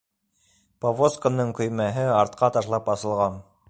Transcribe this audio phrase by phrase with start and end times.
[0.85, 3.43] Повозканың көймәһе артҡа ташлап асылған.